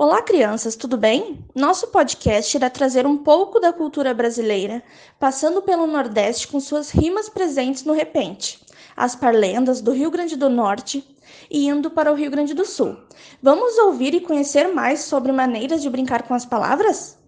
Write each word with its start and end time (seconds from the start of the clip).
Olá, 0.00 0.22
crianças, 0.22 0.76
tudo 0.76 0.96
bem? 0.96 1.44
Nosso 1.52 1.88
podcast 1.88 2.56
irá 2.56 2.70
trazer 2.70 3.04
um 3.04 3.16
pouco 3.16 3.58
da 3.58 3.72
cultura 3.72 4.14
brasileira, 4.14 4.80
passando 5.18 5.60
pelo 5.60 5.88
Nordeste 5.88 6.46
com 6.46 6.60
suas 6.60 6.92
rimas 6.92 7.28
presentes 7.28 7.82
no 7.82 7.92
repente, 7.92 8.60
as 8.96 9.16
parlendas 9.16 9.80
do 9.80 9.90
Rio 9.90 10.08
Grande 10.08 10.36
do 10.36 10.48
Norte 10.48 11.04
e 11.50 11.66
indo 11.66 11.90
para 11.90 12.12
o 12.12 12.14
Rio 12.14 12.30
Grande 12.30 12.54
do 12.54 12.64
Sul. 12.64 12.96
Vamos 13.42 13.76
ouvir 13.76 14.14
e 14.14 14.20
conhecer 14.20 14.72
mais 14.72 15.00
sobre 15.00 15.32
maneiras 15.32 15.82
de 15.82 15.90
brincar 15.90 16.22
com 16.22 16.32
as 16.32 16.46
palavras? 16.46 17.18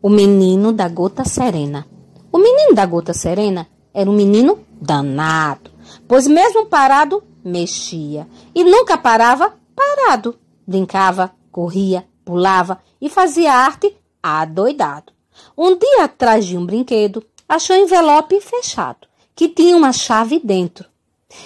O 0.00 0.08
menino 0.08 0.72
da 0.72 0.88
gota 0.88 1.26
serena. 1.26 1.86
O 2.32 2.38
menino 2.38 2.74
da 2.74 2.86
gota 2.86 3.12
serena 3.12 3.68
era 3.92 4.08
um 4.08 4.14
menino 4.14 4.64
danado, 4.80 5.70
pois 6.08 6.26
mesmo 6.26 6.64
parado, 6.64 7.22
mexia 7.44 8.26
e 8.54 8.64
nunca 8.64 8.96
parava 8.96 9.54
parado. 9.76 10.34
Brincava, 10.66 11.37
corria, 11.58 12.06
pulava 12.24 12.80
e 13.00 13.10
fazia 13.10 13.52
arte 13.52 13.92
adoidado. 14.22 15.12
Um 15.56 15.76
dia, 15.76 16.04
atrás 16.04 16.46
de 16.46 16.56
um 16.56 16.64
brinquedo, 16.64 17.24
achou 17.48 17.74
um 17.74 17.80
envelope 17.80 18.40
fechado, 18.40 19.08
que 19.34 19.48
tinha 19.48 19.76
uma 19.76 19.92
chave 19.92 20.38
dentro, 20.38 20.88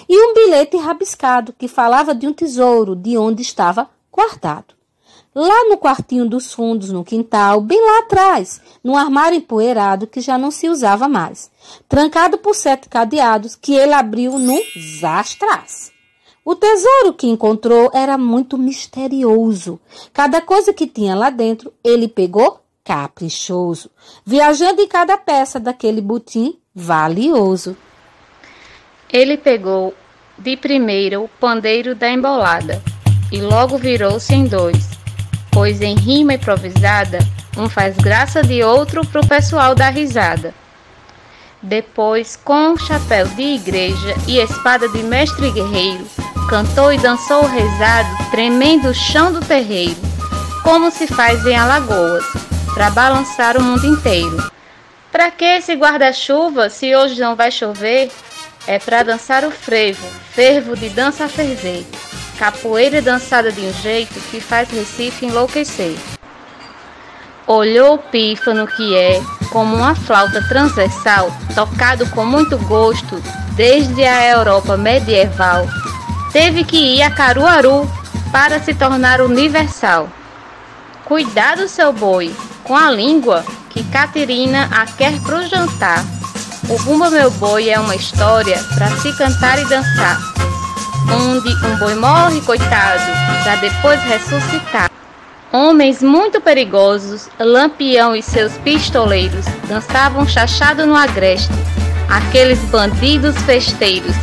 e 0.07 0.15
um 0.15 0.35
bilhete 0.35 0.77
rabiscado 0.77 1.51
que 1.57 1.67
falava 1.67 2.13
de 2.13 2.27
um 2.27 2.33
tesouro 2.33 2.95
de 2.95 3.17
onde 3.17 3.41
estava 3.41 3.89
guardado. 4.11 4.75
Lá 5.33 5.67
no 5.67 5.79
quartinho 5.79 6.29
dos 6.29 6.53
fundos, 6.53 6.91
no 6.91 7.03
quintal, 7.03 7.59
bem 7.59 7.83
lá 7.83 8.01
atrás, 8.01 8.61
num 8.83 8.95
armário 8.95 9.39
empoeirado 9.39 10.05
que 10.05 10.21
já 10.21 10.37
não 10.37 10.51
se 10.51 10.69
usava 10.69 11.07
mais, 11.07 11.49
trancado 11.89 12.37
por 12.37 12.53
sete 12.53 12.87
cadeados 12.87 13.55
que 13.55 13.73
ele 13.73 13.93
abriu 13.93 14.37
num 14.37 14.61
zastras. 14.99 15.92
O 16.45 16.55
tesouro 16.55 17.13
que 17.13 17.27
encontrou 17.27 17.89
era 17.93 18.17
muito 18.17 18.57
misterioso. 18.57 19.79
Cada 20.11 20.41
coisa 20.41 20.73
que 20.73 20.85
tinha 20.85 21.15
lá 21.15 21.29
dentro, 21.29 21.71
ele 21.83 22.07
pegou 22.07 22.59
caprichoso, 22.83 23.89
viajando 24.25 24.81
em 24.81 24.87
cada 24.87 25.17
peça 25.17 25.57
daquele 25.57 26.01
butim 26.01 26.59
valioso. 26.75 27.77
Ele 29.11 29.37
pegou 29.37 29.93
de 30.37 30.57
primeira 30.57 31.21
o 31.21 31.29
pandeiro 31.29 31.95
da 31.95 32.09
embolada 32.09 32.81
e 33.31 33.39
logo 33.39 33.77
virou-se 33.77 34.33
em 34.33 34.45
dois, 34.45 34.89
pois 35.49 35.81
em 35.81 35.95
rima 35.95 36.33
improvisada, 36.33 37.19
um 37.57 37.69
faz 37.69 37.95
graça 37.95 38.41
de 38.41 38.63
outro 38.63 39.07
pro 39.07 39.25
pessoal 39.25 39.73
dar 39.73 39.91
risada. 39.91 40.53
Depois, 41.61 42.35
com 42.35 42.75
chapéu 42.75 43.25
de 43.29 43.41
igreja 43.41 44.13
e 44.27 44.39
espada 44.39 44.89
de 44.89 45.01
mestre 45.03 45.49
guerreiro, 45.51 46.05
cantou 46.47 46.91
e 46.91 46.97
dançou 46.97 47.43
o 47.43 47.47
rezado, 47.47 48.09
tremendo 48.31 48.89
o 48.89 48.93
chão 48.93 49.31
do 49.31 49.39
terreiro, 49.39 49.95
como 50.63 50.91
se 50.91 51.07
faz 51.07 51.45
em 51.45 51.55
Alagoas, 51.55 52.25
para 52.73 52.89
balançar 52.89 53.57
o 53.57 53.63
mundo 53.63 53.85
inteiro. 53.85 54.51
Para 55.11 55.29
que 55.29 55.45
esse 55.45 55.73
guarda-chuva 55.73 56.69
se 56.69 56.95
hoje 56.95 57.19
não 57.19 57.35
vai 57.35 57.51
chover? 57.51 58.11
É 58.65 58.79
para 58.79 59.03
dançar 59.03 59.43
o 59.43 59.51
frevo, 59.51 60.07
fervo 60.31 60.75
de 60.75 60.89
dança 60.89 61.25
a 61.25 61.29
ferver, 61.29 61.85
capoeira 62.39 63.01
dançada 63.01 63.51
de 63.51 63.61
um 63.61 63.73
jeito 63.73 64.13
que 64.31 64.39
faz 64.39 64.69
Recife 64.69 65.25
enlouquecer. 65.25 65.95
Olhou 67.45 67.95
o 67.95 67.97
pífano 67.97 68.65
que 68.65 68.95
é, 68.95 69.21
como 69.51 69.75
uma 69.75 69.93
flauta 69.93 70.41
transversal, 70.47 71.29
tocado 71.53 72.09
com 72.11 72.25
muito 72.25 72.57
gosto 72.59 73.21
desde 73.55 74.03
a 74.05 74.25
Europa 74.29 74.77
medieval, 74.77 75.67
teve 76.33 76.63
que 76.63 76.75
ir 76.75 77.03
a 77.03 77.11
Caruaru 77.11 77.87
para 78.31 78.59
se 78.59 78.73
tornar 78.73 79.21
universal. 79.21 80.09
Cuidado, 81.05 81.67
seu 81.69 81.93
boi, 81.93 82.35
com 82.63 82.75
a 82.75 82.89
língua 82.89 83.45
que 83.69 83.83
Caterina 83.83 84.67
a 84.71 84.85
quer 84.87 85.13
pro 85.21 85.47
jantar. 85.47 86.03
O 86.67 86.81
Bumba 86.81 87.11
Meu 87.11 87.29
Boi 87.29 87.69
é 87.69 87.79
uma 87.79 87.95
história 87.95 88.57
para 88.75 88.87
se 88.97 89.15
cantar 89.15 89.59
e 89.59 89.65
dançar, 89.65 90.17
onde 91.11 91.49
um 91.67 91.77
boi 91.77 91.93
morre, 91.93 92.41
coitado, 92.41 93.03
para 93.43 93.57
depois 93.57 94.01
ressuscitar. 94.03 94.89
Homens 95.51 96.01
muito 96.01 96.41
perigosos, 96.41 97.29
Lampião 97.37 98.15
e 98.15 98.23
seus 98.23 98.53
pistoleiros, 98.59 99.45
dançavam 99.67 100.27
chachado 100.27 100.87
no 100.87 100.95
agreste, 100.95 101.51
aqueles 102.09 102.59
bandidos 102.69 103.37
festeiros 103.43 104.15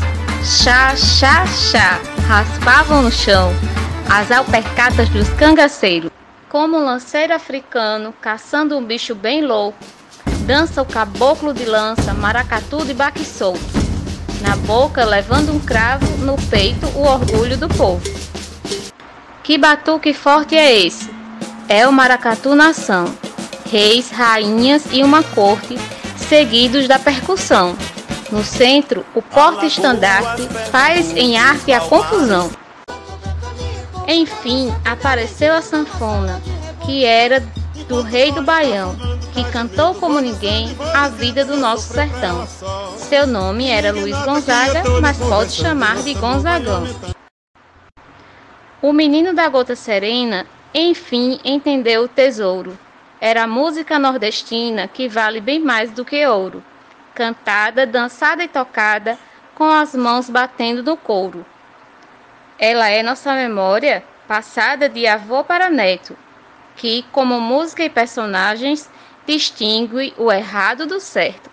chá, 0.43 0.97
chá, 0.97 1.47
chá, 1.47 2.01
raspavam 2.31 3.03
no 3.03 3.11
chão 3.11 3.53
as 4.09 4.31
alpercatas 4.31 5.09
dos 5.09 5.29
cangaceiros. 5.31 6.13
Como 6.49 6.77
um 6.77 6.85
lanceiro 6.85 7.35
africano 7.35 8.15
caçando 8.21 8.79
um 8.79 8.85
bicho 8.85 9.17
bem 9.17 9.45
louco, 9.45 9.85
dança 10.47 10.81
o 10.81 10.87
caboclo 10.87 11.53
de 11.53 11.65
lança, 11.65 12.15
maracatu 12.15 12.85
de 12.87 12.95
baque 12.95 13.25
solto, 13.25 13.61
na 14.43 14.55
boca 14.59 15.05
levando 15.05 15.53
um 15.53 15.59
cravo, 15.59 16.07
no 16.19 16.37
peito 16.49 16.87
o 16.97 17.03
orgulho 17.03 17.57
do 17.57 17.69
povo. 17.69 18.01
Que 19.43 19.59
batuque 19.59 20.15
forte 20.15 20.55
é 20.55 20.87
esse? 20.87 21.11
É 21.69 21.89
o 21.89 21.93
maracatu 21.93 22.55
nação, 22.55 23.13
reis, 23.69 24.09
rainhas 24.09 24.85
e 24.93 25.03
uma 25.03 25.25
corte, 25.25 25.77
seguidos 26.17 26.87
da 26.87 26.97
percussão. 26.97 27.77
No 28.31 28.45
centro, 28.45 29.05
o 29.13 29.21
porta-estandarte 29.21 30.43
faz 30.71 31.11
em 31.17 31.37
arte 31.37 31.73
a 31.73 31.81
confusão. 31.81 32.49
Enfim, 34.07 34.73
apareceu 34.85 35.53
a 35.53 35.61
sanfona, 35.61 36.41
que 36.87 37.05
era 37.05 37.41
do 37.89 38.03
rei 38.03 38.31
do 38.31 38.43
Baião, 38.43 38.95
que 39.33 39.43
cantou 39.51 39.97
como 39.97 40.21
ninguém 40.21 40.69
a 40.95 41.09
vida 41.09 41.45
do 41.45 41.57
nosso 41.57 41.93
sertão. 41.93 42.47
Seu 42.97 43.27
nome 43.27 43.69
era 43.69 43.91
Luiz 43.91 44.17
Gonzaga, 44.25 44.85
mas 45.03 45.19
pode 45.19 45.51
chamar 45.51 45.97
de 45.97 46.15
Gonzagão. 46.15 46.85
O 48.81 48.93
menino 48.93 49.35
da 49.35 49.49
gota 49.49 49.75
serena, 49.75 50.47
enfim, 50.73 51.41
entendeu 51.45 52.05
o 52.05 52.09
tesouro. 52.09 52.79
Era 53.21 53.43
a 53.43 53.49
música 53.49 53.99
nordestina 53.99 54.87
que 54.87 55.09
vale 55.09 55.41
bem 55.41 55.59
mais 55.59 55.91
do 55.91 56.05
que 56.05 56.25
ouro 56.25 56.63
cantada, 57.15 57.87
dançada 57.87 58.43
e 58.43 58.49
tocada, 58.49 59.19
com 59.55 59.71
as 59.71 59.95
mãos 59.95 60.31
batendo 60.31 60.83
no 60.83 60.97
couro. 60.97 61.45
Ela 62.59 62.89
é 62.89 63.03
nossa 63.03 63.35
memória, 63.35 64.05
passada 64.27 64.89
de 64.89 65.07
avô 65.07 65.43
para 65.45 65.69
neto, 65.69 66.17
que, 66.77 67.05
como 67.13 67.41
música 67.41 67.83
e 67.83 67.91
personagens, 67.91 68.89
distingue 69.27 70.15
o 70.17 70.33
errado 70.33 70.87
do 70.87 71.01
certo, 71.01 71.51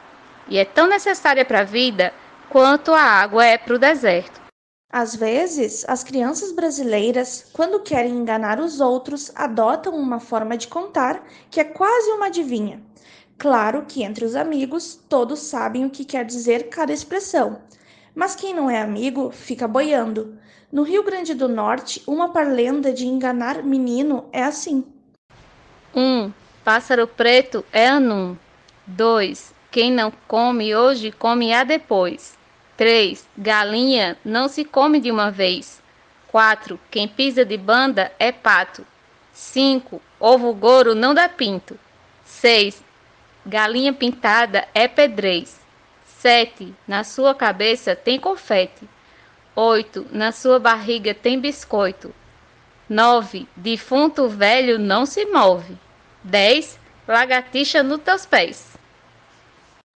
e 0.47 0.57
é 0.57 0.65
tão 0.65 0.87
necessária 0.87 1.43
para 1.43 1.61
a 1.61 1.63
vida 1.63 2.13
quanto 2.49 2.93
a 2.93 3.01
água 3.01 3.45
é 3.45 3.57
para 3.57 3.75
o 3.75 3.79
deserto. 3.79 4.41
Às 4.89 5.15
vezes, 5.15 5.83
as 5.87 6.01
crianças 6.01 6.53
brasileiras, 6.53 7.49
quando 7.51 7.81
querem 7.81 8.13
enganar 8.13 8.57
os 8.59 8.79
outros, 8.79 9.31
adotam 9.35 9.93
uma 9.93 10.19
forma 10.19 10.55
de 10.55 10.67
contar 10.67 11.21
que 11.51 11.59
é 11.59 11.65
quase 11.65 12.09
uma 12.11 12.27
adivinha. 12.27 12.81
Claro 13.37 13.85
que 13.87 14.03
entre 14.03 14.25
os 14.25 14.35
amigos 14.35 14.99
todos 15.07 15.39
sabem 15.39 15.85
o 15.85 15.89
que 15.89 16.03
quer 16.03 16.25
dizer 16.25 16.69
cada 16.69 16.91
expressão, 16.91 17.61
mas 18.15 18.35
quem 18.35 18.53
não 18.53 18.67
é 18.67 18.81
amigo 18.81 19.29
fica 19.31 19.67
boiando. 19.67 20.37
No 20.71 20.81
Rio 20.81 21.03
Grande 21.03 21.35
do 21.35 21.47
Norte, 21.47 22.01
uma 22.07 22.29
parlenda 22.33 22.91
de 22.91 23.05
enganar 23.05 23.61
menino 23.61 24.25
é 24.33 24.43
assim: 24.43 24.83
1. 25.95 26.01
Um, 26.01 26.33
pássaro 26.63 27.07
preto 27.07 27.63
é 27.71 27.87
anum. 27.87 28.35
2. 28.87 29.53
Quem 29.69 29.91
não 29.91 30.11
come 30.27 30.75
hoje, 30.75 31.11
come 31.11 31.53
a 31.53 31.63
depois. 31.63 32.37
3. 32.75 33.27
Galinha 33.37 34.17
não 34.25 34.47
se 34.47 34.65
come 34.65 34.99
de 34.99 35.11
uma 35.11 35.29
vez. 35.29 35.81
4. 36.29 36.79
Quem 36.89 37.07
pisa 37.07 37.45
de 37.45 37.57
banda 37.57 38.11
é 38.17 38.31
pato. 38.31 38.85
5. 39.31 40.01
Ovo 40.19 40.53
goro 40.53 40.95
não 40.95 41.13
dá 41.13 41.29
pinto. 41.29 41.79
6. 42.25 42.86
Galinha 43.47 43.93
pintada 43.93 44.67
é 44.73 44.89
pedrez. 44.89 45.57
7. 46.19 46.75
Na 46.85 47.05
sua 47.05 47.33
cabeça 47.33 47.95
tem 47.95 48.19
confete. 48.19 48.89
8. 49.55 50.07
Na 50.11 50.33
sua 50.33 50.59
barriga 50.59 51.13
tem 51.13 51.39
biscoito. 51.39 52.13
9. 52.89 53.47
Defunto 53.55 54.27
velho 54.27 54.77
não 54.77 55.05
se 55.05 55.25
move. 55.27 55.77
10. 56.25 56.77
Lagartixa 57.07 57.81
nos 57.81 58.01
teus 58.01 58.25
pés. 58.25 58.77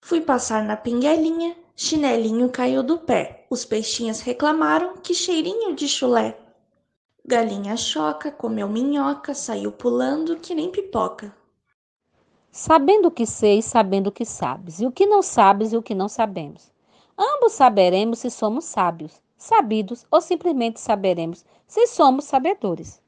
Fui 0.01 0.21
passar 0.21 0.63
na 0.63 0.77
pinguelinha, 0.77 1.57
chinelinho 1.75 2.49
caiu 2.51 2.85
do 2.85 2.99
pé. 2.99 3.47
Os 3.51 3.65
peixinhos 3.65 4.21
reclamaram 4.21 4.99
que 4.99 5.13
cheirinho 5.13 5.75
de 5.75 5.89
chulé. 5.89 6.39
Galinha 7.27 7.77
choca, 7.77 8.31
comeu 8.31 8.69
minhoca, 8.69 9.35
saiu 9.35 9.73
pulando 9.73 10.37
que 10.37 10.55
nem 10.55 10.71
pipoca. 10.71 11.40
Sabendo 12.53 13.07
o 13.07 13.11
que 13.11 13.27
sei, 13.27 13.63
sabendo 13.63 14.09
o 14.09 14.13
que 14.13 14.25
sabes, 14.25 14.81
e 14.81 14.87
o 14.87 14.91
que 14.91 15.07
não 15.07 15.23
sabes 15.23 15.73
e 15.73 15.77
o 15.77 15.83
que 15.83 15.95
não 15.95 16.09
sabemos. 16.09 16.73
Ambos 17.17 17.53
saberemos 17.53 18.19
se 18.19 18.31
somos 18.31 18.65
sábios, 18.65 19.21
sabidos 19.37 20.05
ou 20.11 20.21
simplesmente 20.21 20.81
saberemos 20.81 21.45
se 21.67 21.87
somos 21.87 22.25
sabedores. 22.25 23.01